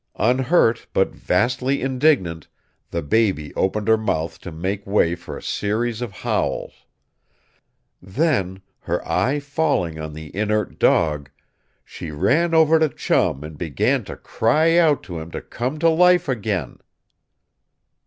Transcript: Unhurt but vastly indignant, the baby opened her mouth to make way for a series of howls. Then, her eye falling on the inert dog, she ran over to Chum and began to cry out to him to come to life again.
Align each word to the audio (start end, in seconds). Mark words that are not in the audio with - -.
Unhurt 0.17 0.87
but 0.93 1.13
vastly 1.13 1.83
indignant, 1.83 2.47
the 2.89 3.03
baby 3.03 3.53
opened 3.53 3.87
her 3.87 3.99
mouth 3.99 4.39
to 4.41 4.51
make 4.51 4.87
way 4.87 5.13
for 5.13 5.37
a 5.37 5.43
series 5.43 6.01
of 6.01 6.11
howls. 6.11 6.87
Then, 8.01 8.63
her 8.79 9.07
eye 9.07 9.39
falling 9.39 9.99
on 9.99 10.13
the 10.13 10.35
inert 10.35 10.79
dog, 10.79 11.29
she 11.85 12.09
ran 12.09 12.55
over 12.55 12.79
to 12.79 12.89
Chum 12.89 13.43
and 13.43 13.59
began 13.59 14.03
to 14.05 14.17
cry 14.17 14.75
out 14.75 15.03
to 15.03 15.19
him 15.19 15.29
to 15.29 15.39
come 15.39 15.77
to 15.77 15.89
life 15.89 16.27
again. 16.27 16.79